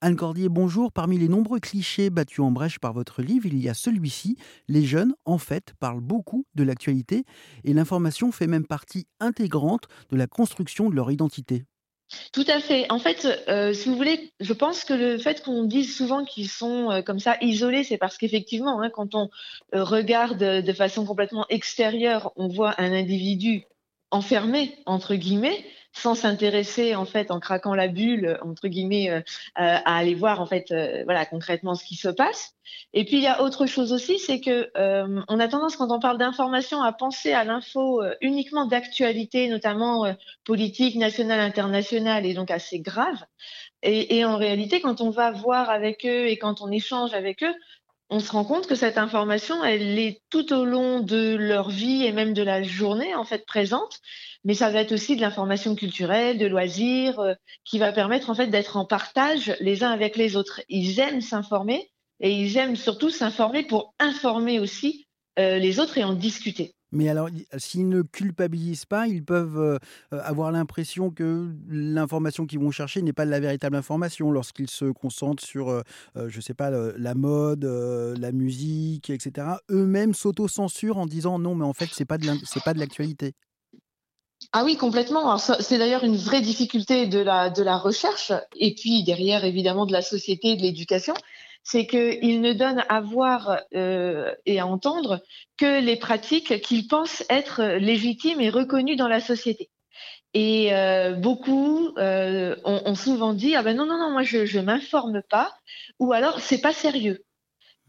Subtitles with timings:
[0.00, 0.90] Anne Cordier, bonjour.
[0.92, 4.36] Parmi les nombreux clichés battus en brèche par votre livre, il y a celui-ci.
[4.68, 7.24] Les jeunes, en fait, parlent beaucoup de l'actualité
[7.64, 11.64] et l'information fait même partie intégrante de la construction de leur identité.
[12.32, 12.86] Tout à fait.
[12.90, 16.48] En fait, heu, si vous voulez, je pense que le fait qu'on dise souvent qu'ils
[16.48, 19.28] sont, heu, comme ça isolés, c'est parce qu'effectivement, hein, quand on,
[19.74, 23.64] heu, regarde, de façon complètement extérieure, on voit un individu
[24.12, 25.64] «enfermé» entre guillemets,
[25.96, 29.22] sans s'intéresser en fait, en craquant la bulle entre guillemets, heu, heu,
[29.56, 32.52] à aller voir en fait, heu, voilà concrètement ce qui se passe.
[32.92, 34.70] Et puis il y a autre chose aussi, c'est que,
[35.28, 40.06] on a tendance quand on parle d'information à penser à l'info, uniquement d'actualité, notamment,
[40.44, 43.24] politique, nationale, internationale et donc assez grave.
[43.82, 47.54] Et en réalité, quand on va voir avec eux et quand on échange avec eux,
[48.10, 52.04] on se rend compte que cette information, elle est tout au long de leur vie
[52.04, 54.00] et même de la journée en fait présente,
[54.44, 57.34] mais ça va être aussi de l'information culturelle, de loisirs, heu,
[57.64, 60.60] qui va permettre en fait d'être en partage les uns avec les autres.
[60.68, 65.06] Ils aiment s'informer et ils aiment surtout s'informer pour informer aussi,
[65.38, 66.75] heu, les autres et en discuter.
[66.96, 69.78] Mais alors, i s'ils ne culpabilisent pas, ils peuvent, heu,
[70.12, 74.86] heu, avoir l'impression que l'information qu'ils vont chercher n'est pas la véritable information lorsqu'ils se
[74.86, 75.82] concentrent sur,
[76.16, 79.60] je sais pas, la mode, la musique et cetera.
[79.70, 83.34] Eux-mêmes s'autocensurent en disant: «Non, mais en fait, de l'in c'est pas de l'actualité».
[84.52, 85.38] Ah oui, complètement.
[85.38, 89.92] C'est d'ailleurs une vraie difficulté de la de la recherche et puis derrière évidemment de
[89.92, 91.14] la société de l'éducation,
[91.68, 95.22] c'est qu'ils ne donnent à voir, heu, et à entendre
[95.58, 99.70] que les pratiques qu'ils pensent être légitimes et reconnues dans la société.
[100.34, 104.46] Et heu, beaucoup, heu, ont ont souvent dit: «Ah ben non, non, non, moi je
[104.46, 105.52] je m'informe pas»
[106.00, 107.24] ou alors: «C'est pas sérieux».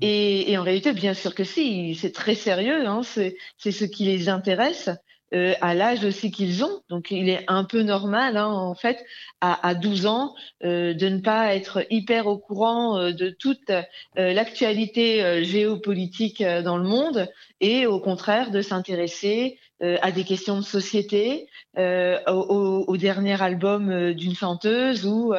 [0.00, 3.36] Et et en réalité, bien sûr que si, c'est très sérieux, hein, c'est
[3.72, 4.90] ce qui les intéresse,
[5.34, 6.80] heu, à l'âge aussi qu'ils ont.
[6.88, 9.04] Donc il est un peu normal, hein, en fait,
[9.40, 13.70] à à 12 ans, heu, de ne pas être hyper au courant, heu, de toute,
[13.70, 13.82] heu,
[14.16, 17.28] l'actualité, heu, géopolitique, heu, dans le monde
[17.60, 19.58] et au contraire de s'intéresser,
[20.00, 25.34] à des questions de société, au au dernier album, d'une chanteuse ou,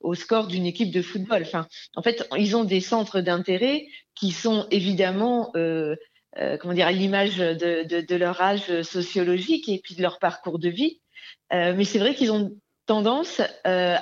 [0.00, 1.42] au score d'une équipe de football.
[1.42, 1.66] Enfin,
[1.96, 5.96] en fait, ils ont des centres d'intérêt qui sont évidemment, heu
[6.40, 6.90] heu, comment dire?
[6.90, 11.00] L'image de leur âge sociologique et puis de leur parcours de vie.
[11.52, 12.52] Heu, mais c'est vrai qu'ils ont
[12.86, 13.46] tendance, heu,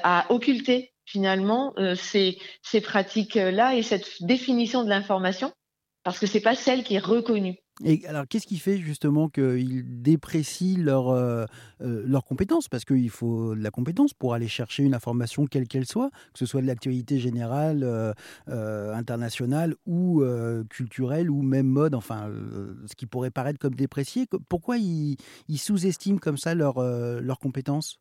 [0.05, 5.53] à occulter finalement, heu, ces ces pratiques-là et cette définition de l'information,
[6.05, 7.59] parce que c'est pas celle qui est reconnue.
[7.83, 11.47] Et alors, qu'est-ce qui fait justement qu'ils déprécient leurs, heu,
[11.81, 12.69] leurs compétences?
[12.69, 16.39] Parce qu'il faut de la compétence pour aller chercher une information quelle qu'elle soit, que
[16.39, 18.13] ce soit de l'actualité générale, heu,
[18.93, 20.23] internationale ou,
[20.69, 22.31] culturelle ou même mode, enfin,
[22.87, 24.27] ce qui pourrait paraître comme déprécié.
[24.49, 25.17] Pourquoi ils
[25.57, 26.79] sous-estiment comme ça leurs,
[27.39, 27.97] compétences?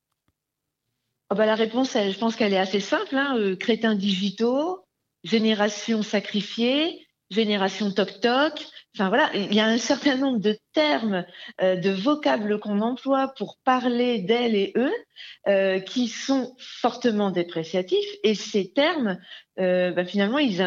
[1.30, 4.84] Ah bah, la réponse, je pense qu'elle est assez simple, hein, crétins digitaux,
[5.24, 8.66] génération sacrifiée, génération toc-toc.
[8.96, 11.26] Enfin voilà, il y a un certain nombre de termes,
[11.62, 14.92] heu, de vocables qu'on emploie pour parler d'elles et eux,
[15.48, 19.18] heu, qui sont fortement dépréciatifs et ces termes,
[19.60, 20.58] heu, bah, finalement ils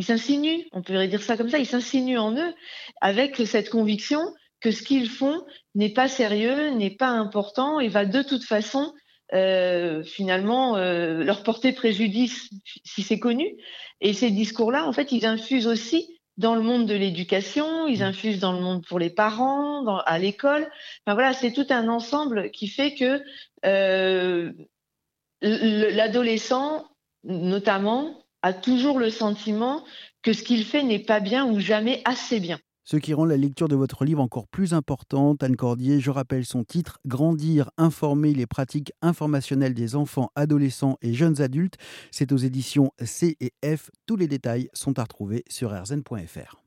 [0.00, 2.54] s'insinuent, on pourrait dire ça comme ça, ils s'insinuent en eux
[3.00, 4.20] avec cette conviction
[4.60, 5.44] que ce qu'ils font
[5.74, 8.92] n'est pas sérieux, n'est pas important et va de toute façon,
[9.34, 12.50] heu, finalement, heu, leur porter préjudice
[12.84, 13.56] si c'est connu
[14.00, 18.02] et ces discours-là, en fait, ils infusent aussi dans le monde de l'éducation, ils Mmh.
[18.02, 20.68] infusent dans le monde pour les parents, dans à l'école.
[21.06, 23.22] Enfin voilà, c'est tout un ensemble qui fait que,
[25.42, 26.86] le l'adolescent,
[27.24, 29.84] notamment, a toujours le sentiment
[30.22, 32.58] que ce qu'il fait n'est pas bien ou jamais assez bien.
[32.88, 36.44] Ce qui rend la lecture de votre livre encore plus importante, Anne Cordier, je rappelle
[36.44, 41.78] son titre, Grandir, informer les pratiques informationnelles des enfants, adolescents et jeunes adultes.
[42.12, 43.90] C'est aux éditions C et F.
[44.06, 46.65] Tous les détails sont à retrouver sur rzn.fr.